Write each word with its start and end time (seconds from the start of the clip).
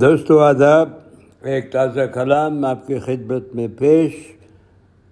دوستو 0.00 0.38
آداب 0.40 0.88
ایک 1.42 1.70
تازہ 1.72 2.00
کلام 2.14 2.64
آپ 2.64 2.86
کی 2.86 2.98
خدمت 2.98 3.54
میں 3.54 3.66
پیش، 3.78 4.12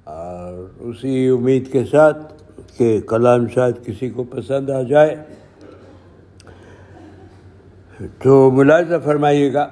اور 0.05 0.55
اسی 0.81 1.29
امید 1.29 1.71
کے 1.73 1.85
ساتھ 1.85 2.19
کہ 2.79 3.01
کلام 3.01 3.47
شاید 3.49 3.75
کسی 3.87 4.09
کو 4.11 4.25
پسند 4.25 4.71
آ 4.71 4.81
جائے۔ 4.83 5.15
تو 8.23 8.51
ملاحظہ 8.51 8.95
فرمائیے 9.05 9.53
گا، 9.53 9.67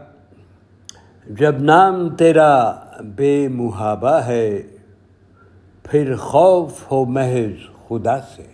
جب 1.31 1.61
نام 1.63 2.09
تیرا 2.09 2.73
بے 3.17 3.49
محابہ 3.49 4.17
ہے، 4.27 4.63
پھر 5.83 6.15
خوف 6.17 6.81
ہو 6.91 7.05
محض 7.05 7.69
خدا 7.89 8.19
سے۔ 8.37 8.47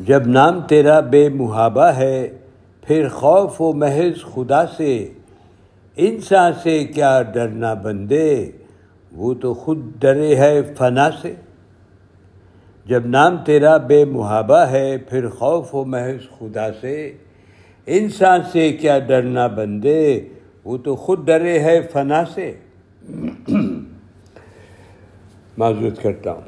جب 0.00 0.26
نام 0.26 0.60
تیرا 0.60 1.00
بے 1.00 1.28
محابہ 1.28 1.86
ہے، 1.96 2.28
پھر 2.82 3.08
خوف 3.08 3.60
و 3.60 3.72
محض 3.72 4.24
خدا 4.34 4.66
سے۔ 4.66 4.92
انسان 6.02 6.52
سے 6.62 6.84
کیا 6.84 7.22
ڈرنا 7.22 7.74
بندے؟ 7.74 8.50
وہ 9.12 9.34
تو 9.34 9.54
خود 9.54 9.78
ڈرے 9.98 10.36
ہے 10.36 10.62
فنا 10.62 11.10
سے۔ 11.22 11.34
جب 12.84 13.06
نام 13.06 13.36
تیرا 13.36 13.76
بے 13.76 14.04
محابہ 14.04 14.58
ہے، 14.58 14.98
پھر 14.98 15.28
خوف 15.28 15.74
و 15.74 15.84
محض 15.84 16.38
خدا 16.38 16.66
سے۔ 16.80 17.16
انسان 17.86 18.40
سے 18.52 18.72
کیا 18.72 18.98
ڈرنا 18.98 19.46
بندے؟ 19.46 20.20
وہ 20.64 20.78
تو 20.78 20.96
خود 20.96 21.26
ڈرے 21.26 21.58
ہے 21.58 21.80
فنا 21.92 22.24
سے۔ 22.24 22.52
معذرت 25.58 26.02
کرتا 26.02 26.32
ہوں۔ 26.32 26.42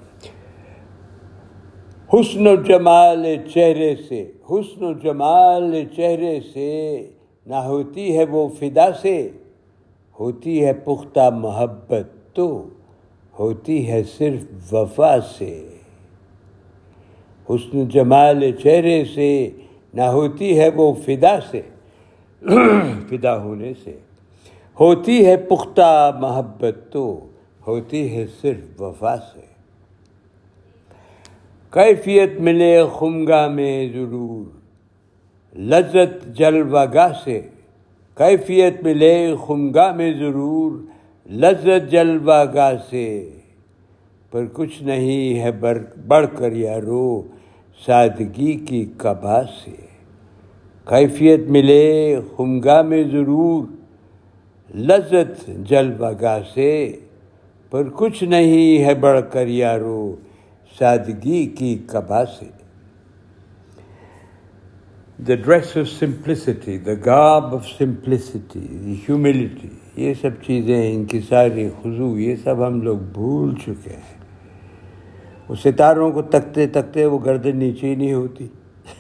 حسن 2.12 2.46
و 2.46 2.56
جمال 2.56 3.26
چہرے 3.54 3.94
سے، 4.08 4.32
حسن 4.50 4.84
و 4.84 4.92
جمال 4.92 5.84
چہرے 5.96 6.40
سے۔ 6.52 7.06
نہ 7.46 7.54
ہوتی 7.54 8.18
ہے 8.18 8.24
وہ 8.24 8.48
فدا 8.58 8.92
سے، 8.92 9.28
ہوتی 10.20 10.64
ہے 10.64 10.72
پختہ 10.72 11.30
محبت 11.30 12.36
تو، 12.36 12.68
ہوتی 13.38 13.90
ہے 13.90 14.02
صرف 14.04 14.74
وفا 14.74 15.16
سے۔ 15.20 15.68
حسن 17.50 17.88
جمال 17.88 18.52
چہرے 18.62 19.04
سے، 19.14 19.50
نہ 19.94 20.02
ہوتی 20.02 20.60
ہے 20.60 20.68
وہ 20.68 20.92
فدا 20.92 21.40
سے۔ 21.50 21.62
فدا 23.08 23.42
ہونے 23.42 23.72
سے۔ 23.84 23.98
ہوتی 24.80 25.26
ہے 25.26 25.36
پختہ 25.36 26.10
محبت 26.20 26.92
تو، 26.92 27.26
ہوتی 27.66 28.16
ہے 28.16 28.26
صرف 28.40 28.82
وفا 28.82 29.16
سے۔ 29.16 29.40
کیفیت 31.70 32.40
ملے 32.40 32.82
خمگاہ 32.98 33.48
میں 33.48 33.88
ضرور۔ 33.92 34.61
لذت 35.56 36.36
جلوہ 36.36 36.84
گاہ 36.94 37.12
سے، 37.24 37.40
کیفیت 38.14 38.82
ملے 38.82 39.34
خمگاہ 39.46 39.92
میں 39.92 40.12
ضرور 40.18 40.72
لذت 41.30 41.90
جلوہ 41.90 42.44
گاہ 42.54 42.72
سے۔ 42.90 43.30
پر 44.30 44.44
کچھ 44.52 44.82
نہیں 44.82 45.38
ہے 45.40 45.52
بڑھ 46.08 46.26
کر 46.38 46.52
یارو، 46.52 47.22
سادگی 47.86 48.52
کی 48.52 48.86
کبا 48.96 49.42
سے۔ 49.42 49.70
کیفیت 50.84 51.40
ملے 51.48 52.20
خمگاہ 52.36 52.82
میں 52.82 53.04
ضرور 53.12 53.64
لذت 54.76 55.50
جلوہ 55.68 56.10
گاہ 56.20 56.38
سے۔ 56.54 56.92
پر 57.70 57.82
کچھ 57.96 58.24
نہیں 58.24 58.84
ہے 58.84 58.94
بڑھ 58.94 59.20
کر 59.32 59.46
یارو، 59.46 60.16
سادگی 60.78 61.46
کی 61.46 61.78
کبا 61.86 62.24
سے۔ 62.24 62.61
The 65.18 65.34
dress 65.34 65.76
of 65.76 65.98
simplicity 65.98 66.78
the 66.78 66.90
garb 67.06 67.54
of 67.54 67.66
simplicity 67.78 68.94
humility 69.08 69.68
یہ 69.96 70.14
سب 70.20 70.30
چیزیں 70.46 70.94
ان 70.94 71.04
کی 71.04 71.20
ساری 71.20 71.68
خضو 71.68 72.18
یہ 72.18 72.36
سب 72.36 72.66
ہم 72.66 72.82
لوگ 72.82 72.98
بھول 72.98 73.54
چکے 73.54 73.90
ہیں۔ 73.90 74.18
وہ 75.48 75.54
ستاروں 75.54 76.12
کو 76.12 76.22
تکتے 76.22 76.66
تکتے 76.66 77.06
وہ 77.06 77.18
گردن 77.24 77.56
نیچے 77.56 77.88
ہی 77.88 77.94
نہیں 77.94 78.14
ہوتی۔ 78.14 78.46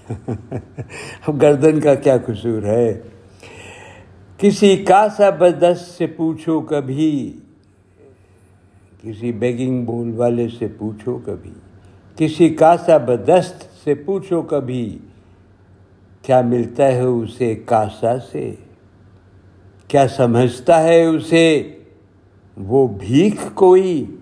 اب 1.26 1.42
گردن 1.42 1.80
کا 1.80 1.94
کیا 1.94 2.16
قصور 2.16 2.62
ہے؟ 2.62 3.00
کسی 4.38 4.76
کاسا 4.76 5.30
بدست 5.30 5.98
سے 5.98 6.06
پوچھو 6.06 6.60
کبھی۔ 6.60 7.32
کسی 9.02 9.32
بیگنگ 9.32 9.84
بول 9.84 10.12
والے 10.16 10.48
سے 10.58 10.68
پوچھو 10.78 11.18
کبھی۔ 11.24 11.50
کسی 12.16 12.48
کاسا 12.48 12.96
بدست 12.96 13.84
سے 13.84 13.94
پوچھو 13.94 14.42
کبھی۔ 14.42 14.98
کیا 16.22 16.40
ملتا 16.40 16.86
ہے 16.86 17.00
اسے 17.00 17.54
کاسا 17.54 18.18
سے؟ 18.18 18.54
کیا 19.88 20.08
سمجھتا 20.08 20.82
ہے 20.82 21.04
اسے 21.04 21.76
وہ 22.56 22.88
بھیک 22.88 23.34
کوئی 23.54 24.16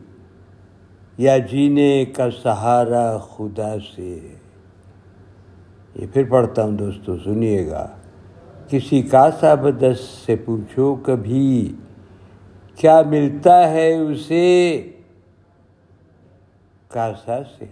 یا 1.18 1.38
جینے 1.38 2.04
کا 2.04 2.30
سہارا 2.30 3.18
خدا 3.18 3.74
سے؟ 3.96 4.18
یہ 5.94 6.06
پھر 6.12 6.24
پڑھتا 6.28 6.64
ہوں 6.64 6.72
دوستو، 6.72 7.18
سنیے 7.18 7.66
گا۔ 7.66 7.88
کسی 8.68 9.02
کاسا 9.02 9.54
بدست 9.54 10.26
سے 10.26 10.36
پوچھو 10.36 10.94
کبھی، 10.94 11.72
کیا 12.76 13.02
ملتا 13.02 13.70
ہے 13.70 13.96
اسے 13.96 14.82
کاسا 16.88 17.38
سے؟ 17.58 17.64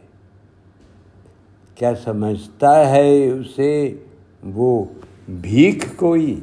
کیا 1.74 1.94
سمجھتا 1.94 2.90
ہے 2.90 3.30
اسے 3.30 3.96
وہ 4.42 4.84
بھیک 5.28 5.84
کوئی 5.96 6.40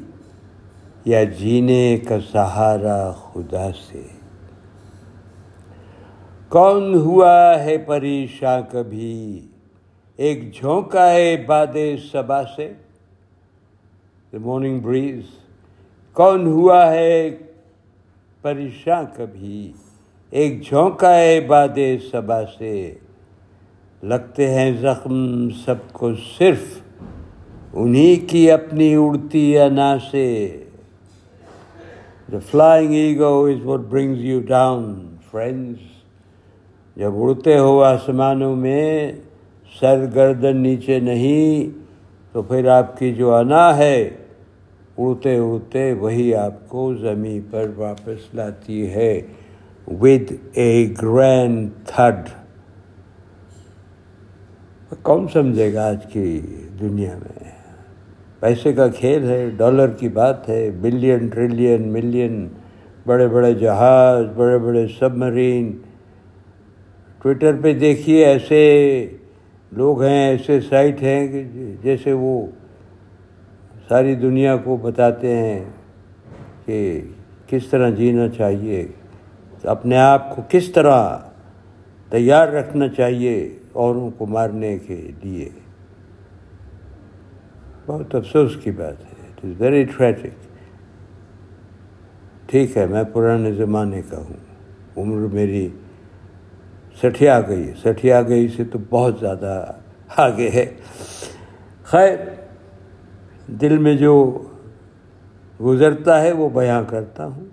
یا 1.06 1.24
جینے 1.24 1.98
کا 1.98 2.16
سہارا 2.32 3.12
خدا 3.12 3.72
سے؟ 3.72 4.02
کون 6.50 6.96
ہوا 6.96 7.60
ہے 7.60 7.78
پریشاں 7.78 8.62
کبھی؟ 8.72 9.40
ایک 10.18 10.54
جھونکا 10.54 11.10
ہے 11.12 11.38
باد 11.38 11.78
صبا 12.12 12.42
سے؟ 12.56 12.74
مارننگ 14.34 14.80
بریز 14.80 15.24
کون 16.14 16.48
ہوا 16.48 16.92
ہے 16.92 17.38
پریشان 18.42 19.06
کبھی؟ 19.16 19.72
ایک 20.30 20.64
جھونکا 20.64 21.16
ہے 21.16 21.40
باد 21.42 21.78
صبا 22.12 22.40
سے؟ 22.58 22.94
لگتے 24.04 24.54
ہیں 24.54 24.72
زخم 24.82 25.50
سب 25.66 25.92
کو 25.92 26.16
صرف 26.38 26.82
انہی 27.76 28.16
کی 28.16 28.52
اپنی 28.52 28.96
اڑتی 28.96 29.58
انا 29.60 29.96
سے۔ 30.12 30.28
The 32.32 32.38
flying 32.52 32.94
ego 32.94 33.44
is 33.46 33.66
what 33.66 33.80
brings 33.80 34.24
you 34.26 34.40
down 34.40 34.94
friends 35.32 35.80
جب 36.96 37.12
اڑتے 37.16 37.58
ہو 37.58 37.82
آسمانوں 37.84 38.56
میں 38.56 39.12
سر 39.80 40.06
گردن 40.16 40.58
نیچے 40.58 41.00
نہیں، 41.00 41.70
تو 42.34 42.42
پھر 42.42 42.68
آپ 42.68 42.98
کی 43.00 43.14
جو 43.14 43.34
انا 43.36 43.78
ہے، 43.78 44.10
اڑتے 44.98 45.38
اڑتے 45.38 45.94
وہی 45.94 46.34
آپ 46.36 46.68
کو 46.70 46.94
زمین 46.96 47.42
پر 47.52 47.72
واپس 47.76 48.34
لاتی 48.34 48.90
ہے۔ 48.90 49.22
ود 50.02 50.32
اے 50.54 50.94
گرینڈ 51.02 51.70
تھڈ 51.86 52.30
کون 55.02 55.28
سمجھے 55.34 55.74
گا 55.74 55.88
آج 55.88 56.06
کی 56.14 56.40
دنیا 56.80 57.18
میں؟ 57.18 57.55
پیسے 58.46 58.74
کا 58.74 58.88
کھیل 58.88 59.24
ہے، 59.30 59.50
ڈالر 59.58 59.90
کی 59.90 60.08
بات 60.08 60.50
ہے، 60.50 60.70
بلین، 60.72 61.28
ٹریلین، 61.28 61.88
ملین، 61.94 62.48
بڑے 63.06 63.28
بڑے 63.28 63.54
جہاز، 63.54 64.26
بڑے 64.36 64.58
بڑے 64.58 64.86
سب 65.00 65.16
مرین 65.18 65.72
ٹویٹر 67.22 67.56
پہ 67.62 67.74
دیکھیے 67.74 68.26
ایسے 68.26 68.62
لوگ 69.72 70.04
ہیں، 70.04 70.24
ایسے 70.28 70.60
سائٹ 70.62 71.02
ہیں 71.02 71.28
کہ 71.28 71.44
جیسے 71.84 72.14
وہ 72.14 72.46
ساری 73.90 74.16
دنیا 74.16 74.56
کو 74.58 74.78
بتاتے 74.78 75.36
ہیں 75.36 75.64
کہ 76.66 77.02
کس 77.48 77.68
طرح 77.68 77.90
جینا 77.90 78.30
چاہیے، 78.30 78.88
اپنے 79.64 79.98
آپ 79.98 80.36
کو 80.36 80.42
کس 80.50 80.70
طرح 80.70 81.18
تیار 82.10 82.48
رکھنا 82.48 82.88
چاہیے 82.88 83.38
اوروں 83.74 84.10
کو 84.18 84.26
مارنے 84.26 84.78
کے 84.78 85.02
لیے۔ 85.24 85.50
بہت 87.86 88.16
افسوس 88.16 88.58
کی 88.64 88.72
بات 88.72 89.00
ہے۔ 89.00 89.28
اٹ 89.28 89.46
از 89.46 89.62
ویری 89.62 89.84
ٹریجک 89.84 90.46
ٹھیک 92.50 92.78
ہے، 92.78 92.86
میں 92.86 93.04
پرانے 93.14 93.52
زمانے 93.52 94.02
کا 94.10 94.18
ہوں۔ 94.18 94.46
عمر 94.98 95.34
میری 95.34 95.70
سٹھیا 96.98 97.42
گئی 97.42 97.74
سٹھیا 97.84 98.22
گئی 98.22 98.48
سے 98.48 98.64
تو 98.64 98.80
بہت 98.90 99.20
زیادہ 99.20 99.72
آگے 100.18 100.50
ہے۔ 100.50 100.74
خیر، 101.84 102.18
دل 103.48 103.78
میں 103.78 103.96
جو 103.96 104.44
گزرتا 105.62 106.22
ہے 106.22 106.32
وہ 106.32 106.50
بیاں 106.50 106.84
کرتا 106.88 107.26
ہوں۔ 107.26 107.46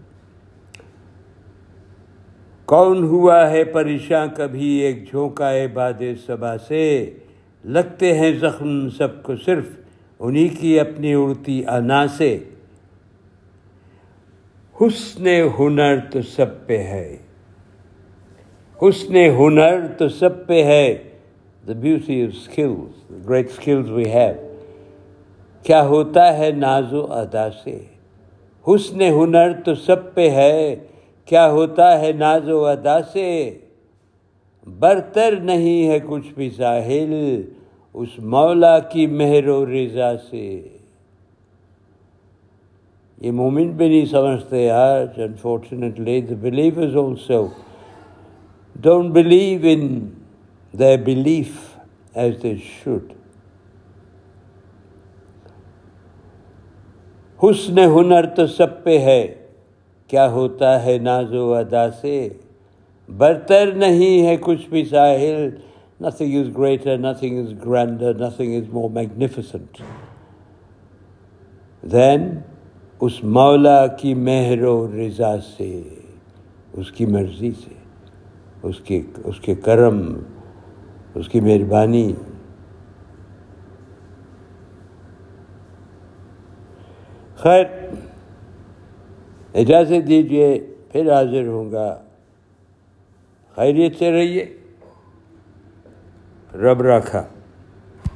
کون 2.65 3.05
ہوا 3.05 3.51
ہے 3.51 3.65
پریشاں 3.65 4.27
کبھی 4.37 4.69
ایک 4.69 5.11
جھونکا 5.11 5.51
ہے 5.51 5.69
باد 5.69 6.03
صبا 6.27 6.59
سے؟ 6.59 7.11
لگتے 7.65 8.19
ہیں 8.19 8.33
زخم 8.41 8.91
سب 8.91 9.23
کو 9.23 9.37
صرف۔ 9.37 9.82
انہی 10.23 10.49
کی 10.49 10.81
اپنی 10.81 11.15
اڑتی 11.15 11.67
انا 11.67 12.07
سے۔ 12.07 12.39
حسن 14.81 15.27
ہنر 15.59 15.99
تو 16.13 16.23
سب 16.23 16.67
پہ 16.67 16.79
ہے۔ 16.79 17.17
حسن 18.83 19.17
ہنر 19.17 19.87
تو 19.99 20.09
سب 20.09 20.47
پہ 20.47 20.65
ہے۔ 20.65 21.03
The 21.69 21.73
beauty 21.73 22.25
of 22.25 22.35
skills 22.37 23.29
great 23.29 23.51
skills 23.51 23.91
we 23.91 24.05
have 24.05 24.55
کیا 25.63 25.87
ہوتا 25.87 26.39
ہے 26.39 26.51
ناز 26.51 26.93
و 26.93 27.13
ادا 27.13 27.51
سے؟ 27.51 27.85
حسن 28.69 29.01
ہنر 29.01 29.53
تو 29.65 29.75
سب 29.75 30.15
پہ 30.15 30.31
ہے۔ 30.31 30.75
کیا 31.25 31.51
ہوتا 31.51 32.01
ہے 32.01 32.13
ناز 32.13 32.49
و 32.49 32.67
ادا 32.67 33.03
سے؟ 33.03 33.59
برتر 34.79 35.37
نہیں 35.41 35.89
ہے 35.89 35.99
کچھ 36.09 36.35
بھی 36.35 36.51
ساحل۔ 36.51 37.43
اس 37.95 38.19
مولا 38.25 38.79
کی 38.79 39.07
مہر 39.07 39.49
و 39.49 39.65
رضا 39.67 40.11
سے۔ 40.31 40.47
یہ 43.21 43.31
مومن 43.31 43.71
بھی 43.71 43.89
نہیں 43.89 44.05
سمجھتے 44.05 44.71
آج 44.71 45.21
unfortunately 45.21 46.21
the 46.21 46.35
believe 46.41 46.81
is 46.81 46.97
also 46.97 47.47
don't 48.77 49.13
believe 49.13 49.61
in 49.63 50.09
the 50.73 50.95
belief 51.05 51.51
as 52.15 52.43
they 52.43 52.55
should 52.65 53.13
حسن 57.41 57.79
ہنر 57.79 58.27
تو 58.27 58.47
سب 58.47 58.83
پہ 58.85 58.99
ہے، 58.99 59.23
کیا 60.11 60.31
ہوتا 60.31 60.85
ہے 60.85 60.97
ناز 60.99 61.35
و 61.35 61.53
ادا 61.55 61.91
سے؟ 61.91 62.29
برتر 63.09 63.73
نہیں 63.75 64.27
ہے 64.27 64.37
کچھ 64.41 64.69
بھی 64.69 64.85
ساحل۔ 64.85 65.49
Nothing 66.03 66.41
is 66.41 66.59
greater 66.59 66.99
nothing 66.99 67.47
is 67.47 67.53
grander 67.67 68.27
nothing 68.27 68.57
is 68.57 68.75
more 68.75 68.91
magnificent 68.91 69.83
than 71.93 72.39
اس 73.01 73.25
مولا 73.25 73.87
کی 73.87 74.15
مہر 74.15 74.65
و 74.65 74.87
رضا 74.93 75.41
سے 75.41 75.83
اس 76.73 76.93
کی 76.93 77.07
مرضی 77.07 77.51
سے 77.51 77.75
اس 78.63 78.81
کے 78.81 79.03
اس 79.25 79.41
کے 79.41 79.55
کرم 79.55 80.21
اس 81.15 81.29
کی 81.29 81.41
مہربانی 81.41 82.13
خیر 87.37 87.65
اجازت 89.55 90.09
دیجیے 90.09 90.59
پھر 90.93 91.13
حاضر 91.13 91.47
ہوں 91.47 91.73
گا۔ 91.73 92.03
خیریت 93.55 93.97
سے 93.99 94.13
رہیے۔ 94.13 94.57
رب 96.55 96.83
رکھا۔ 96.83 97.25